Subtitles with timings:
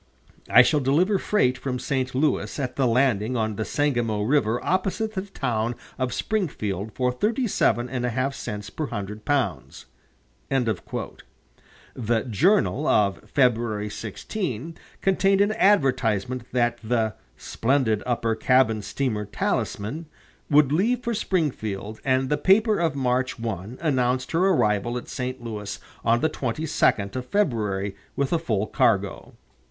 [0.49, 2.15] I shall deliver freight from St.
[2.15, 7.47] Louis at the landing on the Sangamo River opposite the town of Springfield for thirty
[7.47, 9.85] seven and a half cents per hundred pounds."
[10.49, 20.07] The "Journal" of February 16 contained an advertisement that the "splendid upper cabin steamer Talisman"
[20.49, 25.43] would leave for Springfield, and the paper of March 1 announced her arrival at St.
[25.43, 29.35] Louis on the 22d of February with a full cargo.